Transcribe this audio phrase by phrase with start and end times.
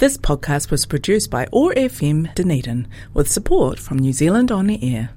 [0.00, 5.10] This podcast was produced by OAR FM Dunedin with support from New Zealand On Air.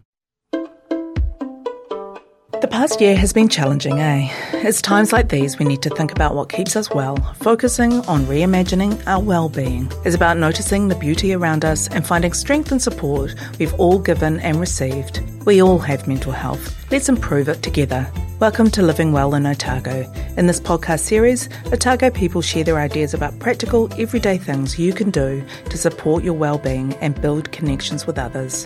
[2.59, 4.27] The past year has been challenging, eh?
[4.51, 8.25] It's times like these we need to think about what keeps us well, focusing on
[8.25, 9.89] reimagining our well-being.
[10.03, 14.41] is about noticing the beauty around us and finding strength and support we've all given
[14.41, 15.21] and received.
[15.45, 16.89] We all have mental health.
[16.89, 18.09] Let's improve it together.
[18.39, 20.09] Welcome to Living Well in Otago.
[20.37, 25.11] In this podcast series, Otago people share their ideas about practical, everyday things you can
[25.11, 28.65] do to support your well-being and build connections with others.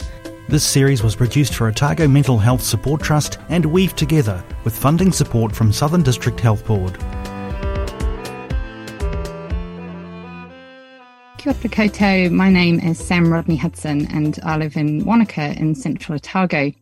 [0.50, 5.12] This series was produced for Otago Mental Health Support Trust and Weave Together with funding
[5.12, 6.96] support from Southern District Health Board.
[11.48, 12.30] Kia ora koutou.
[12.30, 16.74] My name is Sam Rodney Hudson and I live in Wanaka in central Otago.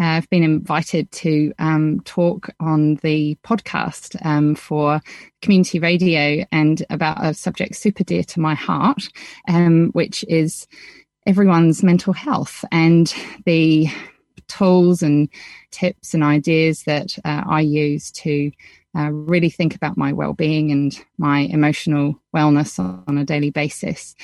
[0.00, 5.02] Uh, I've been invited to um, talk on the podcast um, for
[5.42, 9.10] community radio and about a subject super dear to my heart,
[9.46, 10.66] um, which is
[11.26, 13.88] everyone's mental health and the
[14.46, 15.28] tools and
[15.70, 18.50] tips and ideas that uh, I use to
[18.96, 24.14] uh, really think about my well-being and my emotional wellness on a daily basis.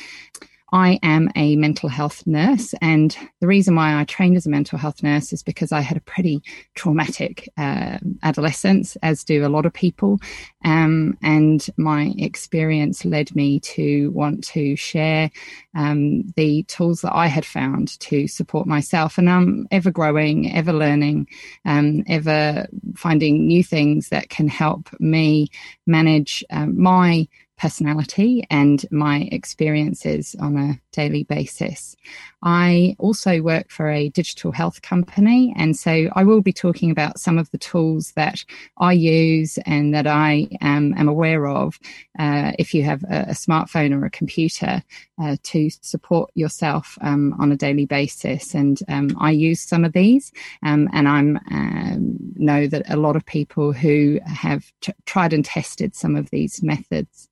[0.75, 4.77] I am a mental health nurse, and the reason why I trained as a mental
[4.77, 6.43] health nurse is because I had a pretty
[6.75, 10.19] traumatic uh, adolescence, as do a lot of people.
[10.65, 15.31] Um, and my experience led me to want to share
[15.77, 19.17] um, the tools that I had found to support myself.
[19.17, 21.29] And I'm ever growing, ever learning,
[21.65, 22.67] um, ever
[22.97, 25.51] finding new things that can help me
[25.87, 31.97] manage um, my personality and my experiences on a daily basis.
[32.43, 37.19] I also work for a digital health company, and so I will be talking about
[37.19, 38.45] some of the tools that
[38.79, 41.79] I use and that I um, am aware of
[42.19, 44.83] uh, if you have a, a, smartphone or a computer
[45.23, 48.55] uh, to support yourself um, on a daily basis.
[48.55, 50.33] And um, I use some of these,
[50.63, 55.45] um, and I um, know that a lot of people who have t- tried and
[55.45, 57.29] tested some of these methods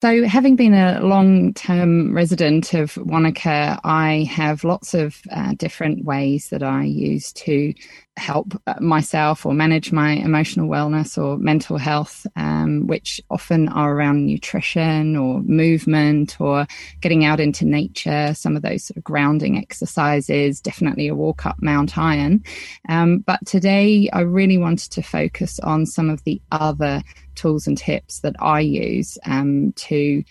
[0.00, 6.04] so, having been a long term resident of Wanaka, I have lots of uh, different
[6.04, 7.74] ways that I use to
[8.18, 13.94] help uh, myself or manage my emotional wellness or mental health, um, which often are
[13.94, 16.66] around nutrition or movement or
[17.00, 21.56] getting out into nature, some of those sort of grounding exercises, definitely a walk up
[21.60, 22.44] Mount Iron.
[22.88, 27.02] Um, but today, I really wanted to focus on some of the other
[27.34, 30.24] tools and tips that I use um, to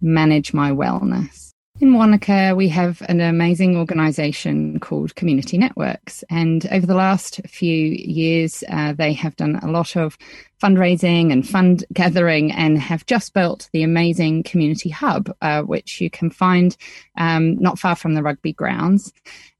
[0.00, 1.49] manage my wellness.
[1.80, 6.22] In Wanaka, we have an amazing organisation called Community Networks.
[6.28, 10.18] And over the last few years, uh, they have done a lot of
[10.62, 16.10] fundraising and fund gathering and have just built the amazing Community Hub, uh, which you
[16.10, 16.76] can find
[17.16, 19.10] um, not far from the rugby grounds.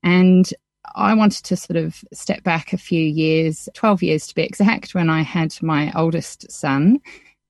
[0.03, 0.53] And
[0.95, 4.95] I wanted to sort of step back a few years, 12 years to be exact,
[4.95, 7.01] when I had my oldest son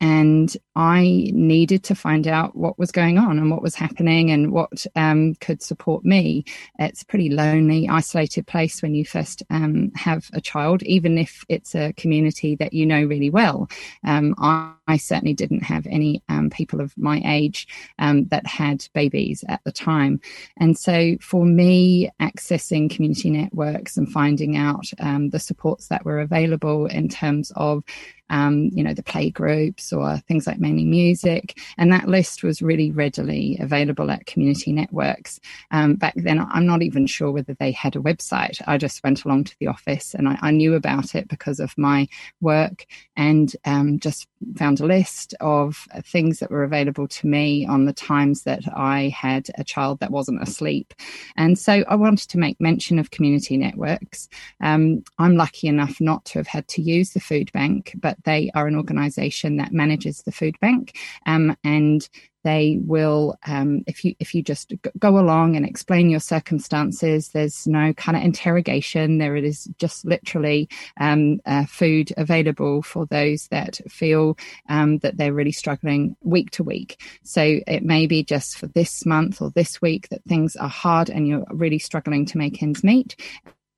[0.01, 4.51] and I needed to find out what was going on and what was happening and
[4.51, 6.45] what um, could support me.
[6.79, 11.45] It's a pretty lonely, isolated place when you first um, have a child, even if
[11.49, 13.69] it's a community that you know really well.
[14.05, 17.67] Um, I, I, certainly didn't have any um, people of my age
[17.99, 20.21] um, that had babies at the time.
[20.59, 26.21] And so for me, accessing community networks and finding out um, the supports that were
[26.21, 27.83] available in terms of
[28.31, 31.59] um, you know, the play groups or things like Mainly Music.
[31.77, 35.41] And that list was really readily available at community networks.
[35.73, 38.63] Um, back then, I'm not even sure whether they had a website.
[38.67, 41.77] I just went along to the office and I, I knew about it because of
[41.77, 42.09] my
[42.41, 42.87] work
[43.17, 44.27] and um, just
[44.57, 49.49] found list of things that were available to me on the times that I had
[49.57, 50.95] a child that wasn't asleep.
[51.37, 54.29] And so I wanted to make mention of community networks.
[54.61, 58.51] Um, I'm lucky enough not to have had to use the food bank, but they
[58.55, 60.97] are an organisation that manages the food bank,
[61.27, 62.09] um, and
[62.45, 67.67] they will um, if you if you just go along and explain your circumstances there's
[67.67, 69.19] no kind of interrogation.
[69.19, 74.37] There it is just literally um, uh, food available for those that feel
[74.69, 77.01] um, that they're really struggling week to week.
[77.23, 81.11] So it may be just for this month or this week that things are hard
[81.11, 83.17] and you're really struggling to make ends meet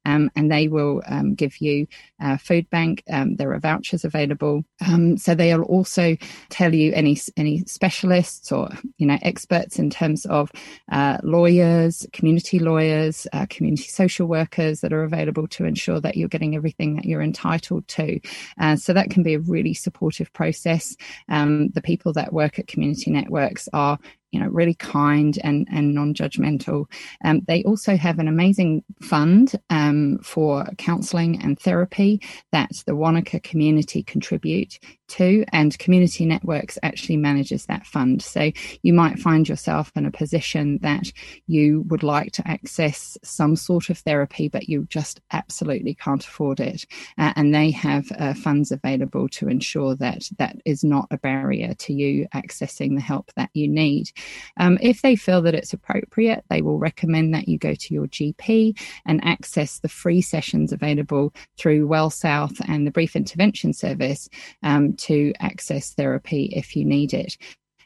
[0.04, 1.86] um, and they will um, give you
[2.20, 3.02] a food bank.
[3.10, 6.16] Um, there are vouchers available, um, so they'll also
[6.50, 8.68] tell you any any specialists or
[8.98, 10.50] you know experts in terms of
[10.90, 16.28] uh, lawyers, community lawyers, uh, community social workers that are available to ensure that you're
[16.28, 18.20] getting everything that you're entitled to.
[18.58, 20.96] Uh, so that can be a really supportive process.
[21.28, 23.98] Um, the people that work at community networks are
[24.32, 26.86] you know, really kind and, and non-judgmental.
[27.24, 32.20] Um, they also have an amazing fund um, for counselling and therapy
[32.50, 38.22] that the Wanaka community contribute to, and Community Networks actually manages that fund.
[38.22, 38.50] So
[38.82, 41.12] you might find yourself in a position that
[41.46, 46.60] you would like to access some sort of therapy, but you just absolutely can't afford
[46.60, 46.86] it.
[47.18, 51.74] Uh, and they have uh, funds available to ensure that that is not a barrier
[51.74, 54.10] to you accessing the help that you need.
[54.56, 58.06] Um, if they feel that it's appropriate, they will recommend that you go to your
[58.06, 64.28] GP and access the free sessions available through Well South and the Brief Intervention Service
[64.62, 67.36] um, to access therapy if you need it.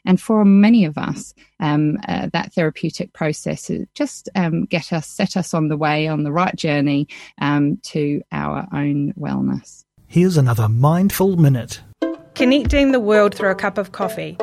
[0.05, 5.35] And for many of us, um, uh, that therapeutic process just um, get us, set
[5.35, 7.09] us on the way, on the right journey
[7.41, 9.83] um, to our own wellness.
[10.07, 11.81] Here's another mindful minute.
[12.35, 14.37] Connecting the world through a cup of coffee.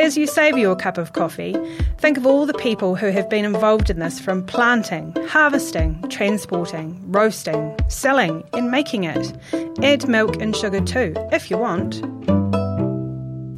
[0.00, 1.54] As you savour your cup of coffee,
[1.98, 6.98] think of all the people who have been involved in this from planting, harvesting, transporting,
[7.12, 9.36] roasting, selling, and making it.
[9.82, 12.00] Add milk and sugar too, if you want.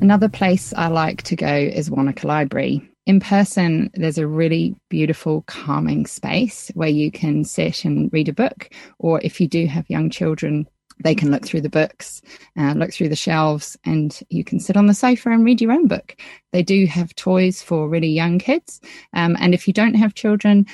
[0.02, 2.90] Another place I like to go is Wanaka Library.
[3.06, 8.32] In person, there's a really beautiful, calming space where you can sit and read a
[8.32, 8.68] book,
[8.98, 10.68] or if you do have young children,
[11.02, 12.22] they can look through the books,
[12.58, 15.72] uh, look through the shelves, and you can sit on the sofa and read your
[15.72, 16.16] own book.
[16.52, 18.80] They do have toys for really young kids.
[19.12, 20.66] Um, and if you don't have children,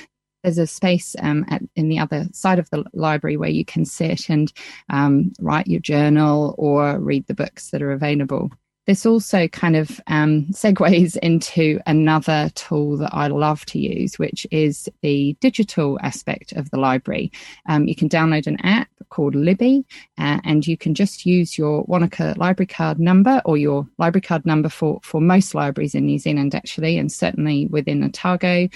[0.43, 3.85] there's a space um, at, in the other side of the library where you can
[3.85, 4.51] sit and
[4.89, 8.51] um, write your journal or read the books that are available.
[8.89, 14.47] This also kind of um, segues into another tool that I love to use, which
[14.49, 17.31] is the digital aspect of the library.
[17.67, 19.85] Um, you can download an app called Libby,
[20.17, 24.43] uh, and you can just use your Wanaka library card number or your library card
[24.43, 28.69] number for, for most libraries in New Zealand, actually, and certainly within Otago,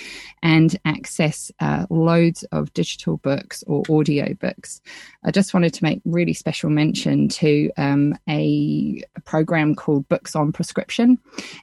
[0.44, 4.80] and access uh, loads of digital books or audio books.
[5.24, 10.35] I just wanted to make really special mention to um, a, a program called Books
[10.35, 11.17] on Prescription,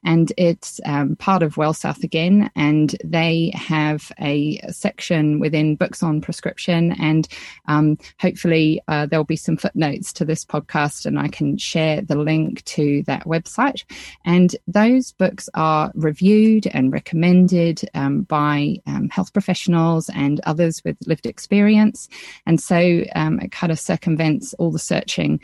[0.05, 6.03] and it's um, part of Well South again, and they have a section within Books
[6.03, 7.29] on Prescription, and
[7.67, 12.17] um, hopefully uh, there'll be some footnotes to this podcast, and I can share the
[12.17, 13.85] link to that website.
[14.25, 20.97] And those books are reviewed and recommended um, by um, health professionals and others with
[21.07, 22.09] lived experience,
[22.47, 25.41] and so um, it kind of circumvents all the searching.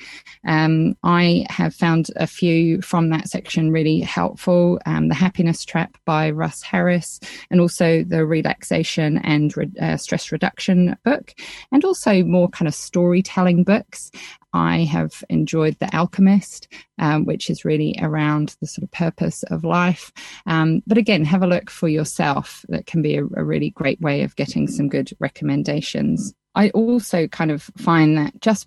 [0.47, 4.81] Um, I have found a few from that section really helpful.
[4.87, 10.97] Um, the Happiness Trap by Russ Harris, and also the Relaxation and uh, Stress Reduction
[11.05, 11.35] book,
[11.73, 14.11] and also more kind of storytelling books.
[14.53, 16.69] I have enjoyed The Alchemist,
[16.99, 20.13] um, which is really around the sort of purpose of life.
[20.47, 22.65] Um, but again, have a look for yourself.
[22.69, 26.33] That can be a, a really great way of getting some good recommendations.
[26.55, 28.67] I also kind of find that just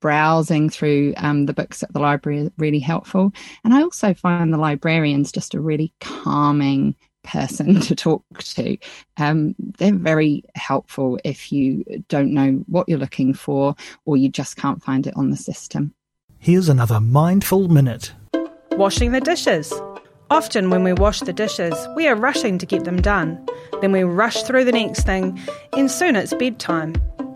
[0.00, 3.32] browsing through um, the books at the library is really helpful.
[3.64, 6.94] And I also find the librarians just a really calming
[7.24, 8.76] person to talk to.
[9.16, 14.56] Um, they're very helpful if you don't know what you're looking for or you just
[14.56, 15.94] can't find it on the system.
[16.38, 18.12] Here's another mindful minute.
[18.72, 19.72] Washing the dishes.
[20.30, 23.44] Often, when we wash the dishes, we are rushing to get them done.
[23.80, 25.40] Then we rush through the next thing,
[25.72, 26.94] and soon it's bedtime.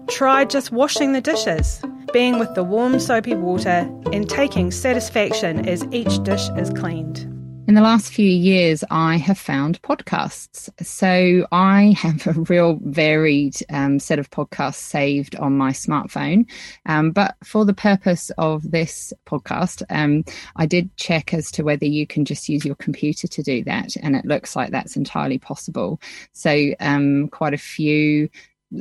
[0.09, 1.83] Try just washing the dishes
[2.13, 7.29] being with the warm soapy water and taking satisfaction as each dish is cleaned.
[7.69, 10.69] In the last few years, I have found podcasts.
[10.85, 16.45] So I have a real varied um, set of podcasts saved on my smartphone.
[16.87, 20.25] Um, but for the purpose of this podcast, um,
[20.57, 23.97] I did check as to whether you can just use your computer to do that.
[24.03, 26.01] And it looks like that's entirely possible.
[26.33, 28.29] So um, quite a few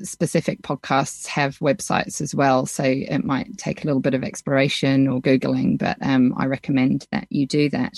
[0.04, 2.66] specific podcasts have websites as well.
[2.66, 7.08] So it might take a little bit of exploration or Googling, but um, I recommend
[7.12, 7.94] that you do that.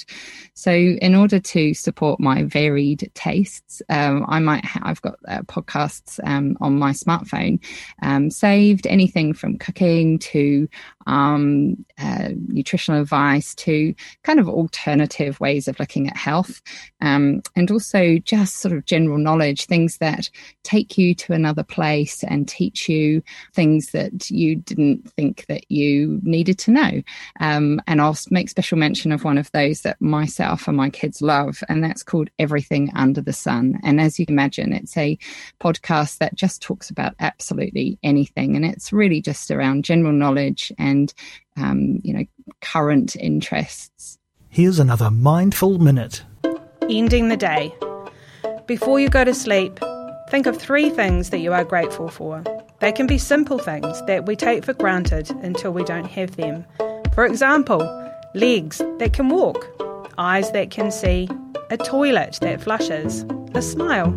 [0.54, 5.42] So in order to support my varied tastes, um, I might ha- I've got uh,
[5.44, 7.64] podcasts um, on my smartphone
[8.02, 10.68] um, saved, anything from cooking to
[11.06, 16.62] um, uh, nutritional advice to kind of alternative ways of looking at health,
[17.02, 20.30] um, and also just sort of general knowledge, things that
[20.64, 23.22] take you to another place place and teach you
[23.54, 27.02] things that you didn't think that you needed to know.
[27.42, 31.22] Um, and I'll make special mention of one of those that myself and my kids
[31.22, 33.82] love, and that's called Everything Under the Sun.
[33.84, 35.18] And as you can imagine, it's a
[35.60, 38.56] podcast that just talks about absolutely anything.
[38.56, 41.13] And it's really just around general knowledge and,
[41.58, 42.25] um, you know,
[42.62, 44.18] current interests.
[44.48, 46.24] Here's another mindful minute.
[46.90, 47.75] Ending the day.
[48.68, 49.82] Before you go to sleep,
[50.34, 52.44] think of three things that you are grateful for.
[52.80, 56.66] They can be simple things that we take for granted until we don't have them.
[57.13, 57.82] For example,
[58.34, 59.63] legs that can walk,
[60.18, 61.30] eyes that can see,
[61.70, 64.10] a toilet that flushes, a smile.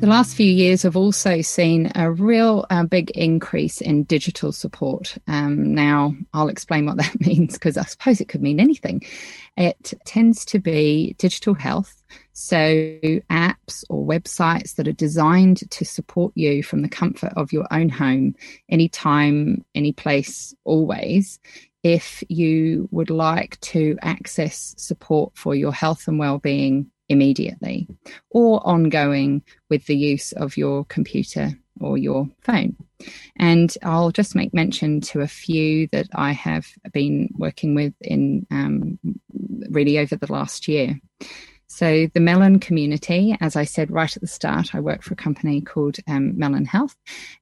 [0.00, 5.18] The last few years have also seen a real uh, big increase in digital support.
[5.28, 9.02] Um, now, I'll explain what that means because I suppose it could mean anything.
[9.58, 12.02] It tends to be digital health,
[12.32, 12.56] so
[13.28, 17.90] apps or websites that are designed to support you from the comfort of your own
[17.90, 18.34] home,
[18.70, 21.38] anytime, any place, always.
[21.82, 27.86] If you would like to access support for your health and well-being immediately
[28.30, 32.76] or ongoing with the use of your computer or your phone.
[33.36, 38.46] And I'll just make mention to a few that I have been working with in
[38.50, 38.98] um,
[39.70, 41.00] really over the last year.
[41.72, 45.16] So, the Melon community, as I said right at the start, I work for a
[45.16, 46.96] company called um, Melon Health,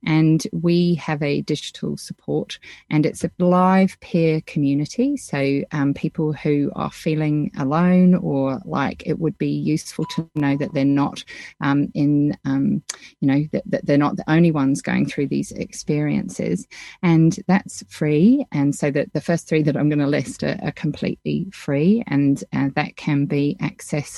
[0.05, 2.59] and we have a digital support,
[2.91, 5.17] and it's a live peer community.
[5.17, 10.59] So, um, people who are feeling alone or like it would be useful to know
[10.59, 11.25] that they're not
[11.63, 12.83] um, in, um,
[13.21, 16.69] you know, that, that, they're not the only ones going through these experiences,
[17.03, 18.45] and that's free.
[18.53, 22.05] And so, that the first three that I'm going to list are, are completely free,
[22.07, 24.18] and uh, that can be accessed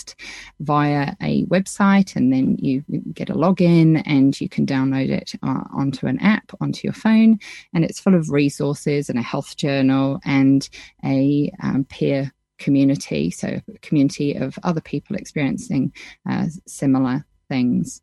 [0.60, 5.64] via a website, and then you get a login and you can download it uh,
[5.72, 7.38] onto an app onto your phone.
[7.74, 10.68] And it's full of resources and a health journal and
[11.04, 15.92] a um, peer community, so a community of other people experiencing
[16.28, 18.02] uh, similar things.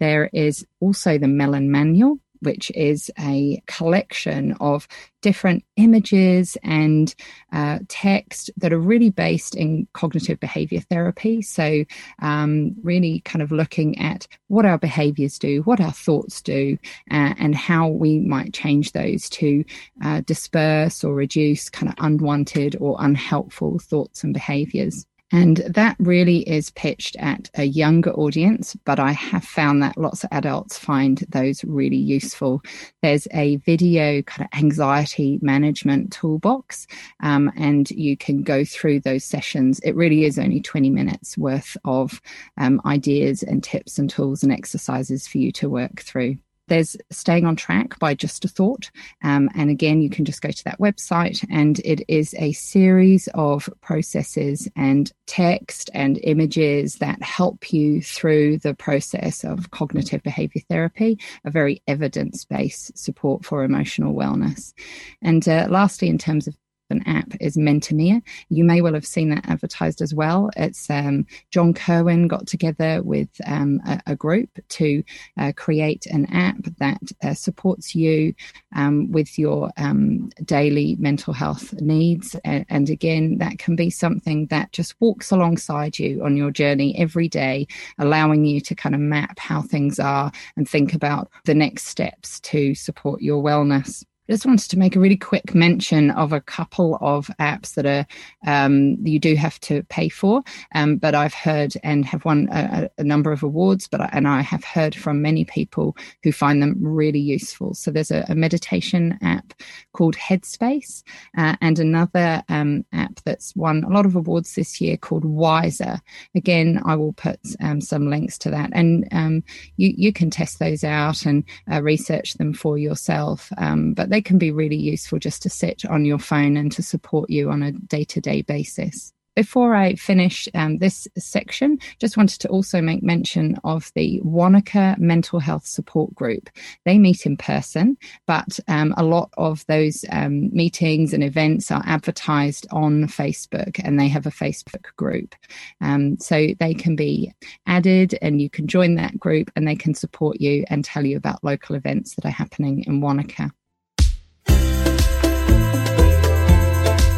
[0.00, 4.86] There is also the Melon Manual, which is a collection of
[5.22, 7.14] different images and
[7.52, 11.40] uh, text that are really based in cognitive behavior therapy.
[11.40, 11.84] So,
[12.20, 16.76] um, really kind of looking at what our behaviors do, what our thoughts do,
[17.10, 19.64] uh, and how we might change those to
[20.04, 25.06] uh, disperse or reduce kind of unwanted or unhelpful thoughts and behaviors.
[25.32, 30.24] And that really is pitched at a younger audience, but I have found that lots
[30.24, 32.62] of adults find those really useful.
[33.00, 36.86] There's a video kind of anxiety management toolbox,
[37.20, 39.80] um, and you can go through those sessions.
[39.80, 42.20] It really is only 20 minutes worth of
[42.58, 46.36] um, ideas and tips and tools and exercises for you to work through.
[46.68, 48.90] There's Staying on Track by Just a Thought.
[49.22, 53.28] Um, and again, you can just go to that website, and it is a series
[53.34, 60.62] of processes and text and images that help you through the process of cognitive behavior
[60.68, 64.72] therapy, a very evidence based support for emotional wellness.
[65.20, 66.56] And uh, lastly, in terms of
[66.92, 68.22] an app is Mentemia.
[68.48, 70.50] You may well have seen that advertised as well.
[70.56, 75.02] It's um, John Kirwan got together with um, a, a, group to
[75.38, 78.34] uh, create an app that uh, supports you
[78.76, 82.36] um, with your um, daily mental health needs.
[82.44, 86.96] And, and again, that can be something that just walks alongside you on your journey
[86.98, 87.66] every day,
[87.98, 92.38] allowing you to kind of map how things are and think about the next steps
[92.40, 94.04] to support your wellness.
[94.32, 98.06] Just wanted to make a really quick mention of a couple of apps that are
[98.46, 100.42] um, you do have to pay for,
[100.74, 103.88] um, but I've heard and have won a, a number of awards.
[103.88, 107.74] But I, and I have heard from many people who find them really useful.
[107.74, 109.52] So there's a, a meditation app
[109.92, 111.02] called Headspace,
[111.36, 116.00] uh, and another um, app that's won a lot of awards this year called Wysa.
[116.34, 119.44] Again, I will put um, some links to that, and um,
[119.76, 123.52] you you can test those out and uh, research them for yourself.
[123.58, 126.82] Um, but they can be really useful just to sit on your phone and to
[126.82, 129.12] support you on a day to day basis.
[129.34, 134.94] Before I finish um, this section, just wanted to also make mention of the Wanaka
[134.98, 136.50] Mental Health Support Group.
[136.84, 141.82] They meet in person, but um, a lot of those um, meetings and events are
[141.86, 145.34] advertised on Facebook, and they have a Facebook group.
[145.80, 147.32] Um, so they can be
[147.66, 151.16] added, and you can join that group, and they can support you and tell you
[151.16, 153.50] about local events that are happening in Wanaka.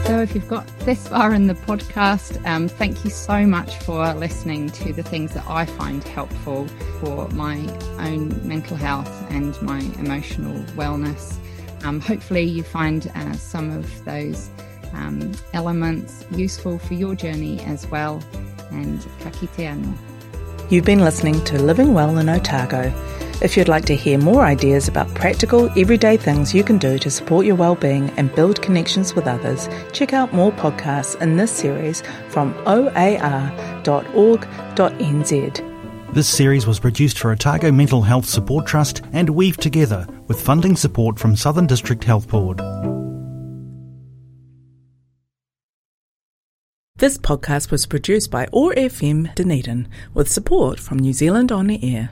[0.07, 4.13] So, if you've got this far in the podcast, um, thank you so much for
[4.13, 6.69] listening to the things that I find helpful
[7.01, 7.57] for my
[7.99, 11.39] own mental health and my emotional wellness.
[11.85, 14.51] Um, hopefully, you find uh, some of those
[14.93, 18.23] um, elements useful for your journey as well.
[18.73, 19.31] And ka
[20.69, 22.93] You've been listening to Living Well in Otago
[23.43, 27.11] If you'd like to hear more ideas about practical, everyday things you can do to
[27.11, 32.03] support your well-being and build connections with others, check out more podcasts in this series
[32.29, 32.95] from oar.org.nz.
[36.15, 40.77] This series was produced for Otago Mental Health Support Trust and Weave Together with funding
[40.77, 42.61] support from Southern District Health Board.
[46.99, 51.97] This podcast was produced by OAR FM Dunedin with support from New Zealand On the
[51.97, 52.11] Air.